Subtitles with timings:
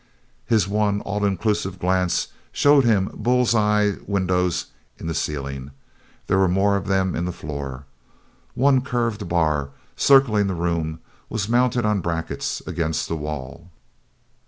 [0.47, 4.65] His one all inclusive glance showed him bull's eye windows
[4.97, 5.69] in the ceiling.
[6.25, 7.85] There were more of them in the floor.
[8.55, 13.69] One curved bar, circling the room, was mounted on brackets against the wall.